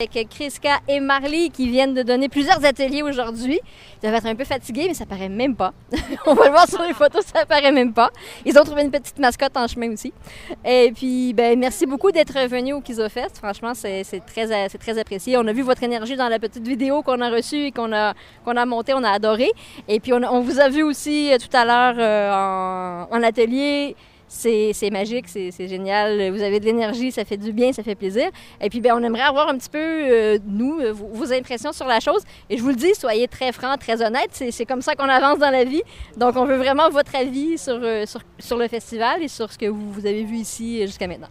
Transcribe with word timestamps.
avec 0.00 0.28
Kriska 0.28 0.80
et 0.88 0.98
Marley 0.98 1.50
qui 1.50 1.68
viennent 1.68 1.94
de 1.94 2.02
donner 2.02 2.28
plusieurs 2.28 2.64
ateliers 2.64 3.02
aujourd'hui. 3.02 3.60
Ils 3.62 4.00
doivent 4.02 4.16
être 4.16 4.26
un 4.26 4.34
peu 4.34 4.42
fatigués, 4.42 4.86
mais 4.88 4.94
ça 4.94 5.06
paraît 5.06 5.28
même 5.28 5.54
pas. 5.54 5.72
On 6.26 6.34
va 6.34 6.46
le 6.46 6.50
voir 6.50 6.68
sur 6.68 6.82
les 6.82 6.92
photos, 6.92 7.24
ça 7.24 7.46
paraît 7.46 7.70
même 7.70 7.92
pas. 7.94 8.10
Ils 8.44 8.58
ont 8.58 8.64
trouvé 8.64 8.82
une 8.82 8.90
petite 8.90 9.20
mascotte 9.20 9.56
en 9.56 9.68
chemin 9.68 9.92
aussi. 9.92 10.12
Et 10.64 10.90
puis, 10.92 11.32
ben, 11.32 11.56
merci 11.56 11.86
beaucoup 11.86 12.10
d'être 12.10 12.36
venu 12.48 12.72
au 12.72 12.80
Kizofest. 12.80 13.38
Franchement, 13.38 13.72
c'est 13.74 14.02
très, 14.26 14.98
apprécié. 14.98 15.36
On 15.38 15.46
a 15.46 15.52
vu 15.52 15.62
votre 15.62 15.84
énergie 15.84 16.16
dans 16.16 16.28
la 16.28 16.40
petite 16.40 16.66
vidéo 16.66 17.02
qu'on 17.02 17.20
a 17.20 17.30
reçue 17.30 17.66
et 17.66 17.70
qu'on 17.70 17.92
a, 17.92 18.14
montée. 18.66 18.94
On 18.94 19.04
a 19.04 19.10
adoré. 19.10 19.52
Et 19.86 20.00
puis, 20.00 20.12
on, 20.12 20.40
vous 20.40 20.58
a 20.58 20.68
vu 20.70 20.82
aussi 20.82 21.32
euh, 21.32 21.38
tout 21.38 21.56
à 21.56 21.64
l'heure 21.64 21.94
euh, 21.98 23.16
en 23.16 23.22
atelier 23.22 23.94
c'est 24.34 24.90
magique, 24.90 25.28
c'est 25.28 25.68
génial. 25.68 26.30
Vous 26.30 26.42
avez 26.42 26.60
de 26.60 26.64
l'énergie, 26.64 27.12
ça 27.12 27.24
fait 27.24 27.36
du 27.36 27.52
bien, 27.52 27.72
ça 27.72 27.82
fait 27.82 27.94
plaisir. 27.94 28.30
Et 28.60 28.68
puis, 28.68 28.80
ben, 28.80 28.94
on 28.94 29.02
aimerait 29.02 29.22
avoir 29.22 29.48
un 29.48 29.56
petit 29.56 29.70
peu, 29.70 29.78
euh, 29.78 30.38
nous, 30.46 30.80
euh, 30.80 30.92
vos, 30.92 31.32
impressions 31.32 31.72
sur 31.72 31.86
la 31.86 32.00
chose. 32.00 32.22
Et 32.50 32.56
je 32.56 32.62
vous 32.62 32.70
le 32.70 32.74
dis, 32.74 32.94
soyez 32.94 33.28
très 33.28 33.52
francs, 33.52 33.78
très 33.78 34.02
honnêtes. 34.02 34.30
C'est 34.50 34.66
comme 34.66 34.82
ça 34.82 34.94
qu'on 34.94 35.08
avance 35.08 35.38
dans 35.38 35.50
la 35.50 35.64
vie. 35.64 35.82
Donc, 36.16 36.36
on 36.36 36.44
veut 36.44 36.56
vraiment 36.56 36.90
votre 36.90 37.14
avis 37.14 37.58
sur, 37.58 37.78
euh, 37.80 38.04
sur, 38.38 38.58
le 38.58 38.68
festival 38.68 39.22
et 39.22 39.28
sur 39.28 39.50
ce 39.52 39.58
que 39.58 39.66
vous 39.66 40.06
avez 40.06 40.24
vu 40.24 40.36
ici 40.36 40.82
jusqu'à 40.82 41.06
maintenant. 41.06 41.28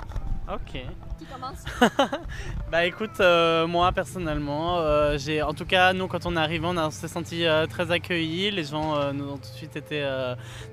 OK. 0.52 0.82
Qui 1.18 1.26
commence? 1.26 1.64
bah 2.72 2.86
écoute, 2.86 3.20
euh, 3.22 3.66
moi 3.66 3.92
personnellement, 3.94 4.80
euh, 4.80 5.18
j'ai 5.18 5.42
en 5.42 5.54
tout 5.54 5.66
cas, 5.66 5.94
nous 5.94 6.08
quand 6.08 6.26
on 6.26 6.36
est 6.36 6.40
arrivé, 6.40 6.66
on, 6.68 6.92
s'est 6.92 7.08
senti 7.08 7.46
euh, 7.46 7.66
très 7.66 7.92
accueillis. 7.92 8.52
Les 8.52 8.66
gens 8.66 9.14
nous 9.14 9.30
ont 9.30 9.38
tout 9.38 9.50
de 9.50 9.58
suite 9.58 9.76
été 9.78 10.06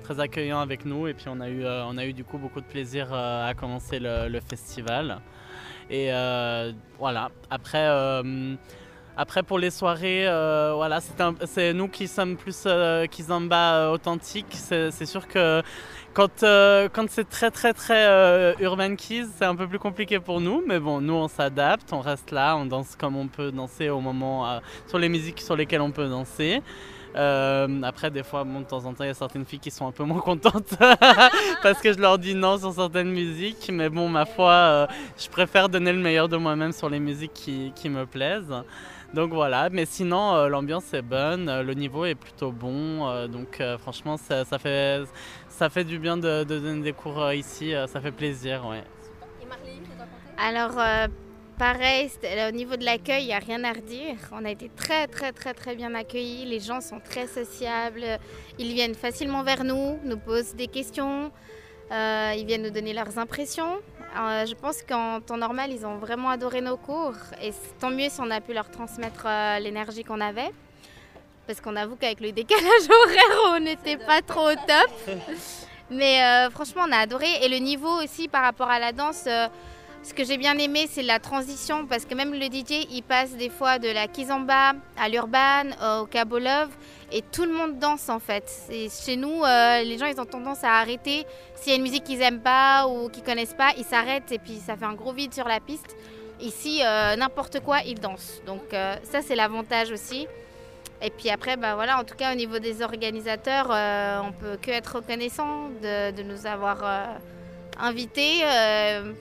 très 0.03 0.19
accueillants 0.19 0.59
avec 0.59 0.83
nous 0.83 1.07
et 1.07 1.13
puis 1.13 1.25
on 1.29 1.39
a 1.39 1.49
eu, 1.49 1.65
on 1.65 1.97
a 1.97 2.05
eu 2.05 2.11
du 2.11 2.25
coup 2.25 2.37
beaucoup 2.37 2.59
de 2.59 2.65
plaisir 2.65 3.13
à 3.13 3.53
commencer 3.53 3.99
le, 3.99 4.39
festival. 4.41 5.19
Et 5.89 6.11
voilà, 6.99 7.29
après. 7.49 7.87
Après 9.17 9.43
pour 9.43 9.59
les 9.59 9.71
soirées, 9.71 10.25
voilà, 10.75 10.99
c'est 11.45 11.73
nous 11.73 11.87
qui 11.87 12.07
sommes 12.07 12.37
plus 12.37 12.67
Kizamba 13.09 13.91
authentique. 13.91 14.53
C'est 14.53 15.05
sûr 15.05 15.27
que 15.27 15.61
quand, 16.13 16.43
euh, 16.43 16.89
quand 16.91 17.09
c'est 17.09 17.29
très 17.29 17.51
très 17.51 17.73
très 17.73 18.05
euh, 18.05 18.53
urban 18.59 18.95
keys, 18.95 19.27
c'est 19.37 19.45
un 19.45 19.55
peu 19.55 19.65
plus 19.65 19.79
compliqué 19.79 20.19
pour 20.19 20.41
nous, 20.41 20.61
mais 20.67 20.79
bon, 20.79 20.99
nous 20.99 21.13
on 21.13 21.29
s'adapte, 21.29 21.93
on 21.93 22.01
reste 22.01 22.31
là, 22.31 22.57
on 22.57 22.65
danse 22.65 22.97
comme 22.97 23.15
on 23.15 23.27
peut 23.27 23.51
danser 23.51 23.89
au 23.89 24.01
moment, 24.01 24.45
euh, 24.45 24.59
sur 24.87 24.99
les 24.99 25.07
musiques 25.07 25.39
sur 25.39 25.55
lesquelles 25.55 25.81
on 25.81 25.91
peut 25.91 26.09
danser. 26.09 26.61
après, 27.15 28.11
des 28.11 28.23
fois, 28.23 28.43
de 28.43 28.63
temps 28.63 28.85
en 28.85 28.93
temps, 28.93 29.03
il 29.03 29.07
y 29.07 29.09
a 29.09 29.13
certaines 29.13 29.45
filles 29.45 29.59
qui 29.59 29.71
sont 29.71 29.87
un 29.87 29.91
peu 29.91 30.03
moins 30.03 30.19
contentes 30.19 30.75
parce 31.63 31.79
que 31.81 31.93
je 31.93 31.99
leur 31.99 32.17
dis 32.17 32.35
non 32.35 32.57
sur 32.57 32.73
certaines 32.73 33.11
musiques, 33.11 33.69
mais 33.71 33.89
bon, 33.89 34.09
ma 34.09 34.25
foi, 34.25 34.87
je 35.17 35.29
préfère 35.29 35.69
donner 35.69 35.93
le 35.93 35.99
meilleur 35.99 36.27
de 36.27 36.37
moi-même 36.37 36.73
sur 36.73 36.89
les 36.89 36.99
musiques 36.99 37.49
qui 37.75 37.89
me 37.89 38.05
plaisent. 38.05 38.63
Donc 39.13 39.33
voilà, 39.33 39.69
mais 39.69 39.85
sinon 39.85 40.35
euh, 40.35 40.47
l'ambiance 40.47 40.93
est 40.93 41.01
bonne, 41.01 41.49
euh, 41.49 41.63
le 41.63 41.73
niveau 41.73 42.05
est 42.05 42.15
plutôt 42.15 42.51
bon, 42.51 43.09
euh, 43.09 43.27
donc 43.27 43.61
franchement 43.79 44.15
ça, 44.15 44.45
fait, 44.57 45.03
ça 45.49 45.69
fait 45.69 45.83
du 45.83 45.99
bien 45.99 46.15
de, 46.15 46.45
donner 46.45 46.81
des 46.81 46.93
cours 46.93 47.33
ici, 47.33 47.73
ça 47.87 47.99
fait 47.99 48.11
plaisir. 48.11 48.65
Ouais. 48.65 48.83
Alors 50.37 50.77
pareil, 51.57 52.09
au 52.47 52.51
niveau 52.51 52.77
de 52.77 52.85
l'accueil, 52.85 53.23
il 53.23 53.27
n'y 53.27 53.33
a 53.33 53.39
rien 53.39 53.63
à 53.65 53.73
redire. 53.73 54.15
On 54.31 54.45
a 54.45 54.49
été 54.49 54.69
très 54.69 55.07
très 55.07 55.33
très 55.33 55.53
très 55.53 55.75
bien 55.75 55.93
accueillis, 55.93 56.45
les 56.45 56.61
gens 56.61 56.79
sont 56.79 57.01
très 57.01 57.27
sociables, 57.27 58.05
ils 58.57 58.73
viennent 58.73 58.95
facilement 58.95 59.43
vers 59.43 59.65
nous, 59.65 59.99
nous 60.05 60.17
posent 60.17 60.55
des 60.55 60.67
questions. 60.67 61.31
Euh, 61.91 62.33
ils 62.37 62.45
viennent 62.45 62.63
nous 62.63 62.71
donner 62.71 62.93
leurs 62.93 63.17
impressions. 63.19 63.81
Euh, 64.17 64.45
je 64.45 64.53
pense 64.55 64.81
qu'en 64.83 65.21
temps 65.21 65.37
normal, 65.37 65.71
ils 65.71 65.85
ont 65.85 65.97
vraiment 65.97 66.29
adoré 66.29 66.61
nos 66.61 66.77
cours. 66.77 67.15
Et 67.41 67.51
tant 67.79 67.89
mieux 67.89 68.09
si 68.09 68.19
on 68.19 68.29
a 68.29 68.41
pu 68.41 68.53
leur 68.53 68.69
transmettre 68.69 69.25
euh, 69.25 69.59
l'énergie 69.59 70.03
qu'on 70.03 70.21
avait. 70.21 70.51
Parce 71.47 71.61
qu'on 71.61 71.75
avoue 71.75 71.95
qu'avec 71.95 72.19
le 72.19 72.31
décalage 72.41 72.87
horaire, 72.89 73.37
on 73.55 73.59
n'était 73.59 73.97
pas 73.97 74.21
trop 74.21 74.49
au 74.49 74.55
top. 74.55 75.15
Mais 75.89 76.49
franchement, 76.51 76.83
on 76.87 76.91
a 76.93 76.99
adoré. 76.99 77.27
Et 77.43 77.49
le 77.49 77.57
niveau 77.57 78.01
aussi 78.01 78.29
par 78.29 78.43
rapport 78.43 78.69
à 78.69 78.79
la 78.79 78.93
danse, 78.93 79.27
ce 80.03 80.13
que 80.13 80.23
j'ai 80.23 80.37
bien 80.37 80.57
aimé, 80.57 80.87
c'est 80.89 81.03
la 81.03 81.19
transition. 81.19 81.85
Parce 81.85 82.05
que 82.05 82.15
même 82.15 82.33
le 82.33 82.45
DJ, 82.45 82.87
il 82.91 83.03
passe 83.03 83.31
des 83.35 83.49
fois 83.49 83.79
de 83.79 83.87
la 83.87 84.07
kizomba 84.07 84.73
à 84.97 85.09
l'urban, 85.09 85.69
au 86.01 86.05
kabolov 86.05 86.69
et 87.11 87.21
tout 87.21 87.43
le 87.43 87.51
monde 87.51 87.77
danse 87.77 88.09
en 88.09 88.19
fait. 88.19 88.49
Chez 88.69 89.15
nous, 89.15 89.43
euh, 89.43 89.81
les 89.83 89.97
gens 89.97 90.05
ils 90.05 90.19
ont 90.19 90.25
tendance 90.25 90.63
à 90.63 90.75
arrêter. 90.75 91.25
S'il 91.55 91.71
y 91.71 91.73
a 91.73 91.75
une 91.75 91.83
musique 91.83 92.03
qu'ils 92.03 92.21
aiment 92.21 92.41
pas 92.41 92.87
ou 92.87 93.09
qu'ils 93.09 93.23
connaissent 93.23 93.53
pas, 93.53 93.71
ils 93.77 93.83
s'arrêtent 93.83 94.31
et 94.31 94.39
puis 94.39 94.61
ça 94.65 94.75
fait 94.75 94.85
un 94.85 94.93
gros 94.93 95.13
vide 95.13 95.33
sur 95.33 95.47
la 95.47 95.59
piste. 95.59 95.95
Ici, 96.39 96.81
euh, 96.83 97.15
n'importe 97.15 97.59
quoi, 97.59 97.79
ils 97.85 97.99
dansent. 97.99 98.41
Donc 98.45 98.73
euh, 98.73 98.95
ça 99.03 99.21
c'est 99.21 99.35
l'avantage 99.35 99.91
aussi. 99.91 100.27
Et 101.03 101.09
puis 101.09 101.29
après, 101.29 101.57
bah 101.57 101.75
voilà, 101.75 101.99
en 101.99 102.03
tout 102.03 102.15
cas 102.15 102.31
au 102.31 102.35
niveau 102.35 102.59
des 102.59 102.81
organisateurs, 102.83 103.67
on 104.23 104.31
peut 104.31 104.57
que 104.61 104.69
être 104.69 104.97
reconnaissant 104.97 105.69
de 105.81 106.21
nous 106.21 106.45
avoir 106.45 107.17
invités. 107.79 108.43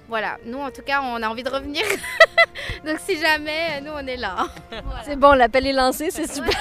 voilà, 0.09 0.39
nous 0.45 0.59
en 0.59 0.71
tout 0.71 0.83
cas, 0.83 1.01
on 1.03 1.23
a 1.23 1.29
envie 1.29 1.43
de 1.43 1.51
revenir. 1.51 1.83
Donc 2.85 2.99
si 3.07 3.19
jamais, 3.19 3.81
nous 3.83 3.93
on 3.95 4.07
est 4.07 4.17
là. 4.17 4.49
C'est 5.05 5.17
bon, 5.17 5.33
l'appel 5.33 5.67
est 5.67 5.73
lancé, 5.73 6.11
c'est 6.11 6.31
super. 6.31 6.57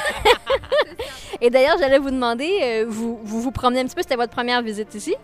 Et 1.41 1.49
d'ailleurs, 1.49 1.77
j'allais 1.79 1.99
vous 1.99 2.11
demander, 2.11 2.59
euh, 2.61 2.85
vous, 2.87 3.19
vous, 3.23 3.41
vous 3.41 3.51
promenez 3.51 3.81
un 3.81 3.85
petit 3.85 3.95
peu, 3.95 4.01
c'était 4.01 4.15
votre 4.15 4.33
première 4.33 4.61
visite 4.61 4.93
ici? 4.95 5.15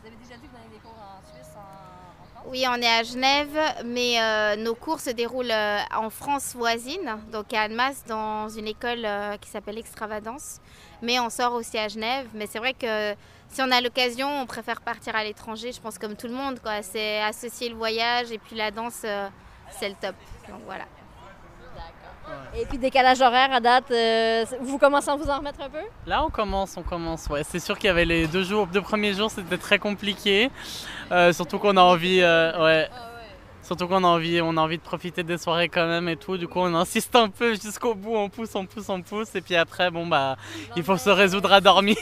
Vous 0.00 0.06
avez 0.06 0.16
déjà 0.16 0.36
dit 0.36 0.46
que 0.46 0.52
vous 0.52 0.56
avez 0.56 0.74
des 0.74 0.80
cours 0.80 0.96
en 0.98 1.34
Suisse? 1.34 1.52
Oui, 2.48 2.64
on 2.68 2.80
est 2.80 2.86
à 2.86 3.02
Genève, 3.02 3.58
mais 3.84 4.20
euh, 4.20 4.56
nos 4.56 4.74
cours 4.74 5.00
se 5.00 5.10
déroulent 5.10 5.50
euh, 5.50 5.80
en 5.94 6.10
France 6.10 6.54
voisine, 6.54 7.18
donc 7.32 7.52
à 7.52 7.62
Annemasse, 7.62 8.04
dans 8.06 8.48
une 8.48 8.68
école 8.68 9.06
qui 9.40 9.50
s'appelle 9.50 9.78
Extravadance. 9.78 10.60
Mais 11.02 11.18
on 11.18 11.28
sort 11.28 11.54
aussi 11.54 11.76
à 11.76 11.88
Genève. 11.88 12.28
Mais 12.34 12.46
c'est 12.46 12.58
vrai 12.58 12.74
que 12.74 13.14
si 13.48 13.62
on 13.62 13.70
a 13.70 13.80
l'occasion, 13.80 14.28
on 14.42 14.46
préfère 14.46 14.80
partir 14.80 15.16
à 15.16 15.24
l'étranger, 15.24 15.72
je 15.72 15.80
pense 15.80 15.98
comme 15.98 16.16
tout 16.16 16.28
le 16.28 16.34
monde. 16.34 16.60
C'est 16.82 17.20
associer 17.20 17.68
le 17.68 17.74
voyage 17.74 18.30
et 18.30 18.38
puis 18.38 18.54
la 18.56 18.70
danse, 18.70 19.04
c'est 19.70 19.88
le 19.88 19.96
top. 20.00 20.14
Donc 20.48 20.60
voilà. 20.66 20.84
Et 22.58 22.64
puis 22.64 22.78
décalage 22.78 23.20
horaire 23.20 23.52
à 23.52 23.60
date, 23.60 23.90
euh, 23.90 24.44
vous 24.60 24.78
commencez 24.78 25.10
à 25.10 25.16
vous 25.16 25.28
en 25.28 25.38
remettre 25.38 25.60
un 25.60 25.68
peu? 25.68 25.82
Là 26.06 26.24
on 26.24 26.30
commence, 26.30 26.76
on 26.76 26.82
commence. 26.82 27.26
Ouais, 27.28 27.42
c'est 27.44 27.58
sûr 27.58 27.78
qu'il 27.78 27.88
y 27.88 27.90
avait 27.90 28.06
les 28.06 28.26
deux 28.26 28.44
jours, 28.44 28.66
deux 28.66 28.80
premiers 28.80 29.12
jours, 29.12 29.30
c'était 29.30 29.58
très 29.58 29.78
compliqué. 29.78 30.50
Euh, 31.12 31.32
surtout 31.32 31.58
qu'on 31.58 31.76
a 31.76 31.82
envie, 31.82 32.20
euh, 32.22 32.64
ouais. 32.64 32.88
Surtout 33.62 33.88
qu'on 33.88 34.04
a 34.04 34.06
envie, 34.06 34.40
on 34.40 34.56
a 34.56 34.60
envie 34.60 34.78
de 34.78 34.82
profiter 34.82 35.24
des 35.24 35.38
soirées 35.38 35.68
quand 35.68 35.86
même 35.86 36.08
et 36.08 36.16
tout. 36.16 36.38
Du 36.38 36.46
coup, 36.46 36.60
on 36.60 36.72
insiste 36.74 37.16
un 37.16 37.28
peu 37.28 37.54
jusqu'au 37.54 37.96
bout, 37.96 38.16
on 38.16 38.28
pousse, 38.28 38.54
on 38.54 38.64
pousse, 38.64 38.88
on 38.88 39.02
pousse. 39.02 39.34
Et 39.34 39.40
puis 39.40 39.56
après, 39.56 39.90
bon 39.90 40.06
bah, 40.06 40.36
il 40.76 40.84
faut 40.84 40.96
se 40.96 41.10
résoudre 41.10 41.52
à 41.52 41.60
dormir. 41.60 41.96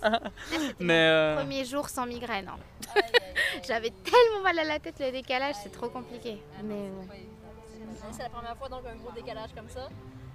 Mais 0.80 1.36
premier 1.36 1.64
jour 1.64 1.88
sans 1.88 2.06
migraine. 2.06 2.48
Hein. 2.48 3.00
J'avais 3.66 3.92
tellement 4.02 4.42
mal 4.42 4.58
à 4.58 4.64
la 4.64 4.78
tête 4.80 4.96
le 4.98 5.12
décalage, 5.12 5.54
c'est 5.62 5.72
trop 5.72 5.88
compliqué. 5.88 6.38
Mais 6.64 6.90
c'est 8.12 8.22
la 8.22 8.28
première 8.28 8.56
fois 8.56 8.68
donc 8.68 8.82
un 8.86 8.96
gros 8.96 9.12
décalage 9.12 9.50
comme 9.54 9.68
ça? 9.68 9.88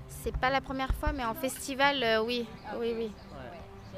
C'est 0.08 0.38
pas 0.38 0.50
la 0.50 0.62
première 0.62 0.94
fois, 0.94 1.12
mais 1.12 1.26
en 1.26 1.34
festival, 1.34 2.02
euh, 2.04 2.24
oui. 2.24 2.46
oui, 2.80 2.94
oui. 2.96 3.12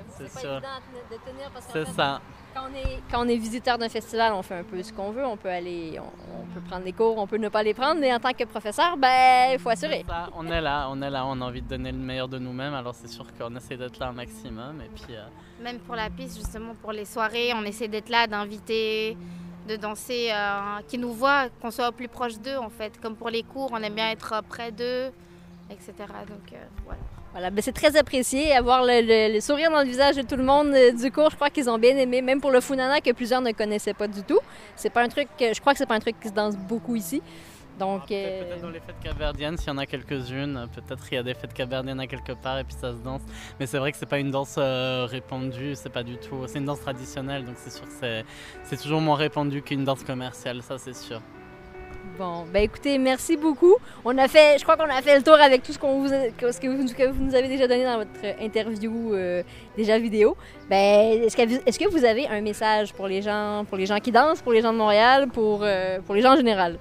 c'est 0.10 0.34
pas 0.34 0.40
évident 0.40 0.68
de 1.12 1.32
tenir 1.32 1.52
parce 1.54 1.68
que 1.68 1.86
ça. 1.86 2.22
Quand 2.54 2.70
on, 2.72 2.76
est, 2.76 3.02
quand 3.12 3.26
on 3.26 3.28
est 3.28 3.38
visiteur 3.38 3.78
d'un 3.78 3.90
festival, 3.90 4.34
on 4.34 4.42
fait 4.42 4.56
un 4.56 4.64
peu 4.64 4.82
ce 4.82 4.92
qu'on 4.92 5.12
veut. 5.12 5.26
On 5.26 5.38
peut 5.38 5.50
aller, 5.50 6.00
on, 6.00 6.54
peut 6.54 6.62
prendre 6.62 6.86
des 6.86 6.94
cours, 6.94 7.18
on 7.18 7.28
peut 7.28 7.38
ne 7.38 7.50
pas 7.50 7.62
les 7.62 7.76
prendre, 7.76 8.00
mais 8.00 8.12
en 8.12 8.20
tant 8.20 8.32
que 8.32 8.46
professeur, 8.46 8.98
ben, 8.98 9.52
il 9.54 9.60
faut 9.60 9.70
assurer. 9.70 10.04
On 10.36 10.48
est 10.48 10.62
là, 10.62 10.88
on 10.90 11.00
est 11.02 11.10
là, 11.10 11.26
on 11.28 11.40
a 11.42 11.46
envie 11.46 11.62
de 11.62 11.68
donner 11.68 11.92
le 11.92 12.00
meilleur 12.00 12.28
de 12.28 12.40
nous-mêmes. 12.40 12.74
Alors 12.74 12.96
c'est 12.96 13.10
sûr 13.10 13.28
qu'on 13.38 13.56
essaie 13.56 13.78
d'être 13.78 14.00
là 14.00 14.08
un 14.08 14.14
maximum. 14.14 14.82
Et 14.82 14.90
puis, 14.90 15.16
euh, 15.16 15.28
Même 15.62 15.80
pour 15.80 15.96
la 15.96 16.10
piste, 16.10 16.38
justement, 16.38 16.74
pour 16.82 16.94
les 16.94 17.06
soirées, 17.06 17.52
on 17.54 17.64
essaie 17.64 17.88
d'être 17.88 18.10
là, 18.10 18.26
d'inviter 18.26 19.16
de 19.68 19.76
danser, 19.76 20.30
euh, 20.32 20.80
qui 20.88 20.98
nous 20.98 21.14
voient, 21.14 21.48
qu'on 21.62 21.72
soit 21.72 21.92
plus 21.92 22.08
proche 22.08 22.38
d'eux 22.40 22.58
en 22.58 22.70
fait. 22.70 22.94
Comme 23.02 23.16
pour 23.16 23.30
les 23.30 23.44
cours, 23.44 23.70
on 23.74 23.78
aime 23.78 23.94
bien 23.94 24.10
être 24.12 24.42
près 24.50 24.72
d'eux, 24.72 25.12
etc. 25.70 25.94
Donc 26.28 26.54
euh, 26.54 26.56
voilà. 26.86 27.00
Voilà, 27.34 27.52
ben 27.52 27.62
c'est 27.62 27.74
très 27.74 27.96
apprécié, 27.96 28.54
avoir 28.54 28.82
le, 28.84 29.40
sourire 29.42 29.70
dans 29.70 29.82
le 29.82 29.86
visage 29.86 30.16
de 30.16 30.24
tout 30.24 30.38
le 30.38 30.44
monde 30.44 30.70
euh, 30.70 30.92
du 30.92 31.12
cours. 31.12 31.30
Je 31.30 31.36
crois 31.36 31.52
qu'ils 31.52 31.70
ont 31.70 31.78
bien 31.78 31.96
aimé, 31.98 32.22
même 32.22 32.42
pour 32.42 32.50
le 32.50 32.62
funana 32.62 33.00
que 33.00 33.12
plusieurs 33.12 33.42
ne 33.42 33.52
connaissaient 33.52 33.94
pas 33.94 34.08
du 34.08 34.24
tout. 34.24 34.40
C'est 34.76 34.90
pas 34.90 35.04
un 35.04 35.10
truc, 35.10 35.28
je 35.40 35.60
crois 35.60 35.74
que 35.74 35.78
c'est 35.78 35.86
pas 35.86 35.96
un 35.96 36.00
truc 36.00 36.20
qui 36.20 36.30
se 36.30 36.34
danse 36.34 36.56
beaucoup 36.56 36.96
ici. 36.96 37.22
Donc, 37.80 38.02
ah, 38.04 38.08
peut-être 38.08 38.58
euh, 38.58 38.62
dans 38.62 38.70
les 38.70 38.80
fêtes 38.80 39.00
caverdiennes, 39.04 39.58
s'il 39.58 39.68
y 39.68 39.72
en 39.72 39.78
a 39.78 39.86
quelques-unes, 39.86 40.68
peut-être 40.74 41.04
il 41.12 41.16
y 41.16 41.18
a 41.18 41.24
des 41.24 41.34
fêtes 41.34 41.54
caverdiennes 41.54 42.00
à 42.00 42.08
quelque 42.08 42.34
part 42.34 42.58
et 42.58 42.64
puis 42.64 42.76
ça 42.80 42.92
se 42.92 42.98
danse. 42.98 43.22
Mais 43.60 43.68
c'est 43.68 43.78
vrai 43.78 43.92
que 43.92 43.98
c'est 43.98 44.08
pas 44.08 44.20
une 44.20 44.32
danse 44.32 44.56
euh, 44.58 45.06
répandue, 45.10 45.76
c'est 45.76 45.92
pas 45.92 46.04
du 46.04 46.18
tout. 46.18 46.44
C'est 46.48 46.60
une 46.60 46.66
danse 46.66 46.82
traditionnelle, 46.82 47.46
donc 47.46 47.56
c'est 47.58 47.72
sûr 47.72 47.86
que 47.86 48.24
c'est 48.64 48.78
toujours 48.78 49.02
moins 49.02 49.16
répandu 49.16 49.62
qu'une 49.62 49.84
danse 49.84 50.04
commerciale, 50.04 50.62
ça 50.64 50.78
c'est 50.78 50.96
sûr. 50.96 51.22
Bon, 52.18 52.46
ben 52.52 52.64
écoutez, 52.64 52.98
merci 52.98 53.38
beaucoup. 53.38 53.76
On 54.04 54.18
a 54.18 54.28
fait, 54.28 54.58
je 54.58 54.64
crois 54.64 54.76
qu'on 54.76 54.90
a 54.90 55.02
fait 55.04 55.18
le 55.18 55.24
tour 55.24 55.36
avec 55.36 55.62
tout 55.62 55.72
ce, 55.72 55.78
qu'on 55.78 56.00
vous, 56.00 56.08
ce 56.08 56.60
que, 56.60 56.68
vous, 56.68 56.92
que 56.92 57.08
vous 57.10 57.24
nous 57.24 57.36
avez 57.36 57.48
déjà 57.48 57.68
donné 57.68 57.84
dans 57.84 57.98
votre 57.98 58.42
interview 58.42 59.14
euh, 59.14 59.44
déjà 59.76 60.00
vidéo. 60.00 60.36
Ben, 60.68 61.22
est-ce 61.22 61.36
que, 61.36 61.90
vous 61.90 62.06
avez 62.06 62.28
un 62.28 62.42
message 62.42 62.92
pour 62.94 63.08
les 63.08 63.22
gens, 63.22 63.66
pour 63.70 63.78
les 63.78 63.86
gens 63.86 64.00
qui 64.00 64.12
dansent, 64.12 64.42
pour 64.42 64.54
les 64.54 64.64
gens 64.64 64.74
de 64.74 64.80
Montréal, 64.80 65.28
pour, 65.28 65.60
euh, 65.62 66.00
pour 66.00 66.16
les 66.16 66.24
gens 66.24 66.34
en 66.34 66.38
général? 66.38 66.80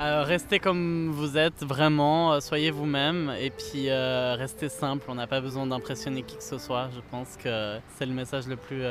Euh, 0.00 0.22
restez 0.22 0.58
comme 0.60 1.10
vous 1.10 1.36
êtes, 1.36 1.62
vraiment, 1.62 2.32
euh, 2.32 2.40
soyez 2.40 2.70
vous-même 2.70 3.34
et 3.38 3.50
puis 3.50 3.90
euh, 3.90 4.34
restez 4.34 4.70
simple. 4.70 5.04
On 5.08 5.14
n'a 5.14 5.26
pas 5.26 5.42
besoin 5.42 5.66
d'impressionner 5.66 6.22
qui 6.22 6.38
que 6.38 6.42
ce 6.42 6.56
soit. 6.56 6.88
Je 6.94 7.00
pense 7.10 7.36
que 7.36 7.76
c'est 7.98 8.06
le 8.06 8.14
message 8.14 8.46
le 8.46 8.56
plus 8.56 8.82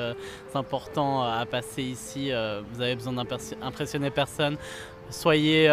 important 0.53 1.23
à 1.23 1.47
passer 1.47 1.81
ici. 1.81 2.31
vous 2.71 2.81
avez 2.81 2.95
besoin 2.95 3.13
d'impressionner 3.13 4.11
personne. 4.11 4.57
Soyez, 5.09 5.67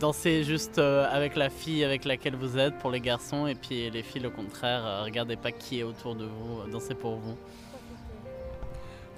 dansez 0.00 0.44
juste 0.44 0.78
avec 0.78 1.36
la 1.36 1.50
fille 1.50 1.84
avec 1.84 2.06
laquelle 2.06 2.36
vous 2.36 2.56
êtes 2.56 2.78
pour 2.78 2.90
les 2.90 3.00
garçons 3.00 3.46
et 3.46 3.54
puis 3.54 3.90
les 3.90 4.02
filles 4.02 4.26
au 4.26 4.30
contraire, 4.30 5.02
regardez 5.04 5.36
pas 5.36 5.52
qui 5.52 5.80
est 5.80 5.82
autour 5.82 6.14
de 6.14 6.24
vous, 6.24 6.70
dansez 6.72 6.94
pour 6.94 7.16
vous 7.16 7.36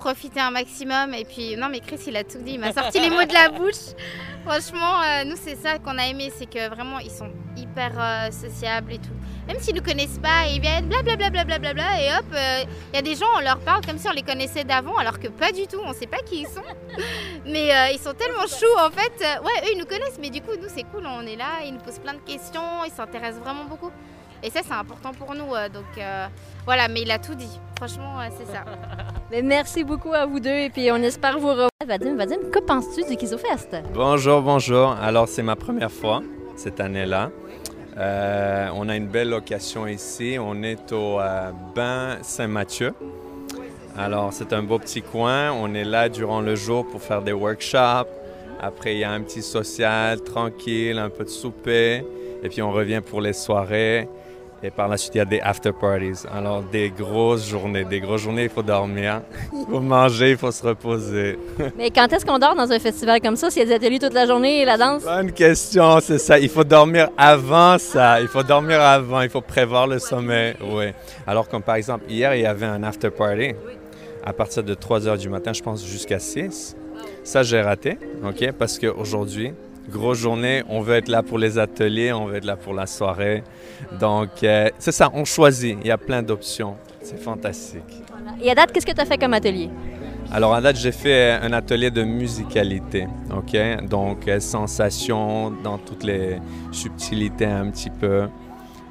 profiter 0.00 0.40
un 0.40 0.50
maximum. 0.50 1.14
Et 1.14 1.24
puis, 1.24 1.56
non, 1.56 1.68
mais 1.68 1.80
Chris, 1.80 2.00
il 2.08 2.16
a 2.16 2.24
tout 2.24 2.38
dit, 2.38 2.54
il 2.54 2.60
m'a 2.60 2.72
sorti 2.72 2.98
les 3.04 3.10
mots 3.10 3.24
de 3.24 3.32
la 3.32 3.50
bouche. 3.50 3.94
Franchement, 4.44 5.02
euh, 5.02 5.24
nous, 5.24 5.36
c'est 5.36 5.54
ça 5.54 5.78
qu'on 5.78 5.96
a 5.98 6.06
aimé, 6.06 6.32
c'est 6.36 6.46
que 6.46 6.68
vraiment, 6.68 6.98
ils 6.98 7.10
sont 7.10 7.30
hyper 7.56 7.92
euh, 7.98 8.30
sociables 8.30 8.94
et 8.94 8.98
tout. 8.98 9.14
Même 9.46 9.60
s'ils 9.60 9.74
ne 9.74 9.80
nous 9.80 9.86
connaissent 9.86 10.18
pas, 10.18 10.46
ils 10.48 10.60
viennent 10.60 10.88
blablabla, 10.88 11.44
bla, 11.44 11.58
bla, 11.58 11.74
bla, 11.74 12.00
et 12.00 12.08
hop, 12.08 12.24
euh, 12.32 12.64
il 12.92 12.96
y 12.96 12.98
a 12.98 13.02
des 13.02 13.14
gens, 13.14 13.26
on 13.36 13.40
leur 13.40 13.60
parle 13.60 13.84
comme 13.84 13.98
si 13.98 14.08
on 14.08 14.12
les 14.12 14.22
connaissait 14.22 14.64
d'avant, 14.64 14.96
alors 14.96 15.18
que 15.18 15.28
pas 15.28 15.52
du 15.52 15.66
tout, 15.66 15.80
on 15.84 15.92
sait 15.92 16.06
pas 16.06 16.18
qui 16.18 16.42
ils 16.42 16.48
sont. 16.48 16.62
mais 17.44 17.92
ils 17.92 17.98
sont 17.98 18.14
tellement 18.14 18.46
choux, 18.46 18.78
en 18.78 18.90
fait. 18.90 19.12
ouais, 19.20 19.66
eux, 19.66 19.72
ils 19.74 19.78
nous 19.78 19.86
connaissent, 19.86 20.18
mais 20.20 20.30
du 20.30 20.40
coup, 20.40 20.52
nous, 20.60 20.68
c'est 20.74 20.84
cool, 20.84 21.04
on 21.06 21.26
est 21.26 21.36
là, 21.36 21.60
ils 21.64 21.74
nous 21.74 21.80
posent 21.80 21.98
plein 21.98 22.14
de 22.14 22.20
questions, 22.20 22.84
ils 22.86 22.92
s'intéressent 22.92 23.42
vraiment 23.42 23.64
beaucoup. 23.64 23.90
Et 24.42 24.50
ça, 24.50 24.60
c'est 24.64 24.72
important 24.72 25.12
pour 25.12 25.34
nous. 25.34 25.46
donc 25.72 26.04
voilà, 26.64 26.88
mais 26.88 27.02
il 27.02 27.10
a 27.10 27.18
tout 27.18 27.34
dit. 27.34 27.60
Franchement, 27.76 28.18
c'est 28.36 28.52
ça. 28.52 28.64
Mais 29.30 29.42
merci 29.42 29.84
beaucoup 29.84 30.12
à 30.12 30.26
vous 30.26 30.40
deux 30.40 30.50
et 30.50 30.70
puis 30.70 30.90
on 30.90 30.96
espère 30.96 31.38
vous 31.38 31.48
revoir. 31.48 31.70
Vadim, 31.86 32.16
Vadim, 32.16 32.50
que 32.52 32.58
penses-tu 32.58 33.08
du 33.08 33.16
KizoFest? 33.16 33.76
Bonjour, 33.94 34.42
bonjour. 34.42 34.90
Alors, 35.00 35.28
c'est 35.28 35.42
ma 35.42 35.56
première 35.56 35.90
fois 35.90 36.20
cette 36.56 36.78
année-là. 36.80 37.30
Euh, 37.96 38.68
on 38.74 38.88
a 38.88 38.96
une 38.96 39.06
belle 39.06 39.30
location 39.30 39.86
ici. 39.86 40.36
On 40.38 40.62
est 40.62 40.92
au 40.92 41.20
euh, 41.20 41.52
Bain 41.74 42.18
Saint-Mathieu. 42.22 42.92
Alors, 43.96 44.32
c'est 44.32 44.52
un 44.52 44.62
beau 44.62 44.78
petit 44.78 45.00
coin. 45.00 45.52
On 45.52 45.74
est 45.74 45.84
là 45.84 46.08
durant 46.08 46.40
le 46.40 46.54
jour 46.54 46.86
pour 46.86 47.00
faire 47.00 47.22
des 47.22 47.32
workshops. 47.32 48.10
Après, 48.60 48.94
il 48.94 48.98
y 48.98 49.04
a 49.04 49.10
un 49.10 49.22
petit 49.22 49.42
social 49.42 50.20
tranquille, 50.22 50.98
un 50.98 51.08
peu 51.08 51.24
de 51.24 51.30
souper. 51.30 52.04
Et 52.42 52.48
puis, 52.48 52.62
on 52.62 52.72
revient 52.72 53.00
pour 53.00 53.20
les 53.20 53.32
soirées. 53.32 54.08
Et 54.62 54.70
par 54.70 54.88
la 54.88 54.98
suite, 54.98 55.14
il 55.14 55.18
y 55.18 55.20
a 55.22 55.24
des 55.24 55.40
after 55.40 55.72
parties. 55.72 56.26
Alors, 56.30 56.62
des 56.62 56.90
grosses 56.90 57.48
journées. 57.48 57.84
Des 57.84 57.98
grosses 57.98 58.22
journées, 58.22 58.44
il 58.44 58.50
faut 58.50 58.62
dormir. 58.62 59.22
Il 59.54 59.64
faut 59.64 59.80
manger, 59.80 60.32
il 60.32 60.36
faut 60.36 60.50
se 60.50 60.62
reposer. 60.62 61.38
Mais 61.78 61.90
quand 61.90 62.12
est-ce 62.12 62.26
qu'on 62.26 62.38
dort 62.38 62.54
dans 62.54 62.70
un 62.70 62.78
festival 62.78 63.22
comme 63.22 63.36
ça, 63.36 63.48
s'il 63.48 63.60
y 63.60 63.64
a 63.64 63.68
des 63.68 63.74
ateliers 63.74 63.98
toute 63.98 64.12
la 64.12 64.26
journée 64.26 64.60
et 64.60 64.64
la 64.66 64.76
danse? 64.76 65.02
Bonne 65.02 65.32
question, 65.32 65.98
c'est 66.00 66.18
ça. 66.18 66.38
Il 66.38 66.50
faut 66.50 66.64
dormir 66.64 67.08
avant 67.16 67.78
ça. 67.78 68.20
Il 68.20 68.28
faut 68.28 68.42
dormir 68.42 68.82
avant. 68.82 69.22
Il 69.22 69.30
faut 69.30 69.40
prévoir 69.40 69.86
le 69.86 69.98
sommeil. 69.98 70.54
Oui. 70.60 70.86
Alors, 71.26 71.48
comme 71.48 71.62
par 71.62 71.76
exemple, 71.76 72.04
hier, 72.10 72.34
il 72.34 72.42
y 72.42 72.46
avait 72.46 72.66
un 72.66 72.82
after 72.82 73.10
party 73.10 73.54
à 74.22 74.34
partir 74.34 74.62
de 74.62 74.74
3 74.74 75.08
heures 75.08 75.16
du 75.16 75.30
matin, 75.30 75.54
je 75.54 75.62
pense, 75.62 75.86
jusqu'à 75.86 76.18
6. 76.18 76.76
Ça, 77.24 77.42
j'ai 77.42 77.62
raté, 77.62 77.96
OK? 78.22 78.52
Parce 78.58 78.78
qu'aujourd'hui, 78.78 79.54
grosse 79.90 80.18
journée, 80.18 80.62
on 80.68 80.80
veut 80.80 80.94
être 80.94 81.08
là 81.08 81.22
pour 81.22 81.38
les 81.38 81.58
ateliers, 81.58 82.12
on 82.12 82.26
veut 82.26 82.36
être 82.36 82.44
là 82.44 82.56
pour 82.56 82.72
la 82.72 82.86
soirée. 82.86 83.42
Donc, 83.98 84.42
euh, 84.42 84.68
c'est 84.78 84.92
ça, 84.92 85.10
on 85.12 85.24
choisit. 85.24 85.76
Il 85.80 85.86
y 85.86 85.90
a 85.90 85.98
plein 85.98 86.22
d'options. 86.22 86.76
C'est 87.02 87.20
fantastique. 87.20 88.02
Et 88.42 88.50
à 88.50 88.54
date, 88.54 88.72
qu'est-ce 88.72 88.86
que 88.86 88.92
tu 88.92 89.00
as 89.00 89.06
fait 89.06 89.18
comme 89.18 89.34
atelier? 89.34 89.70
Alors, 90.32 90.54
à 90.54 90.60
date, 90.60 90.76
j'ai 90.76 90.92
fait 90.92 91.32
un 91.42 91.52
atelier 91.52 91.90
de 91.90 92.04
musicalité, 92.04 93.08
OK? 93.36 93.56
Donc, 93.88 94.28
euh, 94.28 94.38
sensation 94.38 95.50
dans 95.50 95.78
toutes 95.78 96.04
les 96.04 96.38
subtilités 96.70 97.46
un 97.46 97.70
petit 97.70 97.90
peu. 97.90 98.28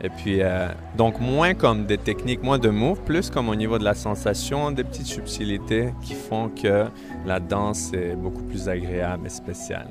Et 0.01 0.09
puis, 0.09 0.41
euh, 0.41 0.67
donc, 0.97 1.19
moins 1.19 1.53
comme 1.53 1.85
des 1.85 1.97
techniques, 1.97 2.41
moins 2.41 2.59
de 2.59 2.69
moves, 2.69 3.01
plus 3.01 3.29
comme 3.29 3.49
au 3.49 3.55
niveau 3.55 3.77
de 3.77 3.83
la 3.83 3.93
sensation, 3.93 4.71
des 4.71 4.83
petites 4.83 5.07
subtilités 5.07 5.93
qui 6.01 6.13
font 6.13 6.49
que 6.49 6.85
la 7.25 7.39
danse 7.39 7.93
est 7.93 8.15
beaucoup 8.15 8.43
plus 8.43 8.67
agréable 8.67 9.25
et 9.25 9.29
spéciale. 9.29 9.87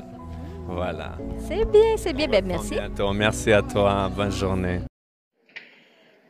Voilà. 0.69 1.17
C'est 1.49 1.65
bien, 1.65 1.97
c'est 1.97 2.13
bien. 2.13 2.29
Ben, 2.29 2.45
merci. 2.47 2.77
Merci 3.15 3.53
à 3.53 3.63
toi. 3.63 4.11
Bonne 4.15 4.31
journée. 4.31 4.81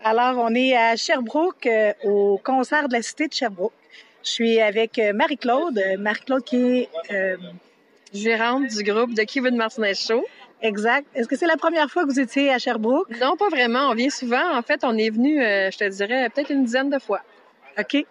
Alors, 0.05 0.39
on 0.39 0.55
est 0.55 0.77
à 0.77 0.95
Sherbrooke, 0.95 1.67
euh, 1.67 1.93
au 2.05 2.41
concert 2.43 2.89
de 2.89 2.95
la 2.95 3.03
Cité 3.03 3.27
de 3.27 3.33
Sherbrooke. 3.33 3.73
Je 4.23 4.31
suis 4.31 4.61
avec 4.61 4.99
euh, 4.99 5.13
Marie-Claude. 5.13 5.79
Euh, 5.79 5.99
Marie-Claude 5.99 6.45
qui 6.45 6.89
est... 7.11 7.37
Gérante 8.15 8.69
du 8.69 8.83
groupe 8.85 9.13
de 9.13 9.23
Kevin 9.25 9.55
Martinez 9.57 9.93
Show. 9.95 10.25
Exact. 10.63 11.07
Est-ce 11.15 11.29
que 11.29 11.37
c'est 11.37 11.47
la 11.47 11.59
première 11.59 11.91
fois 11.91 12.05
que 12.05 12.09
vous 12.09 12.21
étiez 12.21 12.51
à 12.51 12.59
Sherbrooke? 12.59 13.11
Non, 13.21 13.37
pas 13.37 13.51
vraiment. 13.51 13.91
On 13.91 13.95
vient 13.95 14.09
souvent. 14.09 14.57
En 14.57 14.63
fait, 14.63 14.83
on 14.83 14.97
est 14.97 15.11
venu, 15.11 15.39
je 15.43 15.77
te 15.77 15.87
dirais, 15.91 16.31
peut-être 16.31 16.51
une 16.51 16.65
dizaine 16.65 16.89
de 16.89 16.99
fois. 16.99 17.21
OK. 17.79 18.07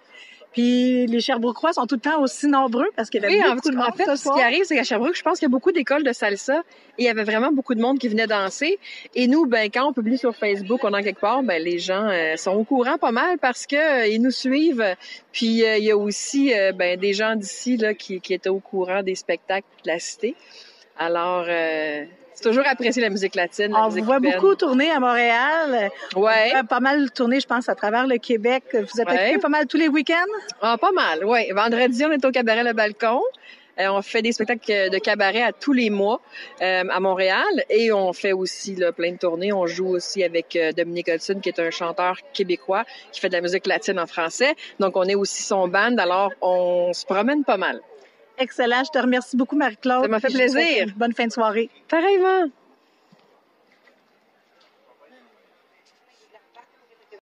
Puis 0.53 1.05
les 1.07 1.19
Sherbrookeois 1.19 1.73
sont 1.73 1.85
tout 1.85 1.95
le 1.95 2.01
temps 2.01 2.21
aussi 2.21 2.47
nombreux 2.47 2.87
parce 2.95 3.09
qu'il 3.09 3.21
y 3.21 3.25
avait 3.25 3.55
beaucoup 3.55 3.69
de 3.69 3.75
monde. 3.75 3.87
En 3.89 3.91
fait, 3.91 4.15
ce, 4.15 4.23
qui 4.33 4.41
arrive, 4.41 4.63
c'est 4.63 4.75
qu'à 4.75 4.83
Sherbrooke, 4.83 5.15
je 5.15 5.21
pense 5.21 5.39
qu'il 5.39 5.45
y 5.45 5.51
a 5.51 5.51
beaucoup 5.51 5.71
d'écoles 5.71 6.03
de 6.03 6.11
salsa 6.13 6.63
et 6.97 7.03
il 7.03 7.05
y 7.05 7.09
avait 7.09 7.23
vraiment 7.23 7.51
beaucoup 7.51 7.75
de 7.75 7.81
monde 7.81 7.99
qui 7.99 8.07
venait 8.07 8.27
danser. 8.27 8.79
Et 9.13 9.27
nous, 9.27 9.45
ben, 9.45 9.69
quand 9.71 9.87
on 9.87 9.93
publie 9.93 10.17
sur 10.17 10.35
Facebook, 10.35 10.83
on 10.83 10.93
en 10.93 11.03
quelque 11.03 11.19
part, 11.19 11.43
ben, 11.43 11.61
les 11.61 11.79
gens 11.79 12.07
euh, 12.07 12.35
sont 12.37 12.51
au 12.51 12.63
courant 12.63 12.97
pas 12.97 13.11
mal 13.11 13.37
parce 13.37 13.67
que 13.67 13.75
euh, 13.75 14.07
ils 14.07 14.21
nous 14.21 14.31
suivent. 14.31 14.95
Puis 15.31 15.63
euh, 15.63 15.77
il 15.77 15.83
y 15.83 15.91
a 15.91 15.97
aussi 15.97 16.53
ben, 16.75 16.99
des 16.99 17.13
gens 17.13 17.35
d'ici 17.35 17.77
là 17.77 17.93
qui, 17.93 18.19
qui 18.21 18.33
étaient 18.33 18.49
au 18.49 18.59
courant 18.59 19.03
des 19.03 19.15
spectacles 19.15 19.67
de 19.83 19.91
la 19.91 19.99
cité. 19.99 20.35
Alors, 20.97 21.45
c'est 22.37 22.49
toujours 22.49 22.67
apprécié 22.67 23.01
la 23.01 23.09
musique 23.09 23.33
latine. 23.33 23.73
on 23.75 23.89
vous 23.89 24.03
voit 24.03 24.19
beaucoup 24.19 24.53
tourner 24.53 24.91
à 24.91 24.99
Montréal. 24.99 25.89
Ouais. 26.15 26.51
pas 26.69 26.79
mal 26.79 27.09
tourner, 27.09 27.39
je 27.39 27.47
pense, 27.47 27.67
à 27.67 27.73
travers 27.73 28.05
le 28.05 28.17
Québec. 28.17 28.63
Vous 28.73 29.01
êtes 29.01 29.09
ouais. 29.09 29.39
pas 29.39 29.49
mal 29.49 29.65
tous 29.65 29.77
les 29.77 29.87
week-ends? 29.87 30.13
Ah, 30.61 30.77
pas 30.77 30.91
mal, 30.91 31.25
oui. 31.25 31.51
Vendredi, 31.51 32.05
on 32.05 32.11
est 32.11 32.23
au 32.23 32.29
cabaret 32.29 32.63
Le 32.63 32.73
Balcon. 32.73 33.21
Euh, 33.79 33.87
on 33.89 34.03
fait 34.03 34.21
des 34.21 34.33
spectacles 34.33 34.91
de 34.91 34.97
cabaret 34.99 35.41
à 35.41 35.51
tous 35.51 35.73
les 35.73 35.89
mois 35.89 36.21
euh, 36.61 36.83
à 36.89 36.99
Montréal 36.99 37.43
et 37.69 37.91
on 37.91 38.13
fait 38.13 38.33
aussi 38.33 38.75
là, 38.75 38.91
plein 38.91 39.13
de 39.13 39.17
tournées. 39.17 39.51
On 39.51 39.65
joue 39.65 39.87
aussi 39.87 40.23
avec 40.23 40.55
euh, 40.55 40.71
Dominique 40.73 41.07
Hudson, 41.07 41.39
qui 41.41 41.49
est 41.49 41.59
un 41.59 41.71
chanteur 41.71 42.17
québécois 42.33 42.85
qui 43.11 43.19
fait 43.19 43.29
de 43.29 43.33
la 43.33 43.41
musique 43.41 43.65
latine 43.65 43.99
en 43.99 44.07
français. 44.07 44.53
Donc, 44.79 44.95
on 44.95 45.03
est 45.03 45.15
aussi 45.15 45.41
son 45.41 45.67
band. 45.67 45.97
Alors, 45.97 46.31
on 46.41 46.93
se 46.93 47.03
promène 47.05 47.43
pas 47.43 47.57
mal. 47.57 47.81
Excellent. 48.37 48.83
Je 48.85 48.91
te 48.91 48.99
remercie 48.99 49.35
beaucoup, 49.35 49.55
Marie-Claude. 49.55 50.03
Ça 50.03 50.07
m'a 50.07 50.19
fait 50.19 50.27
plaisir. 50.27 50.87
Bonne 50.95 51.13
fin 51.13 51.27
de 51.27 51.31
soirée. 51.31 51.69
Pareillement. 51.89 52.49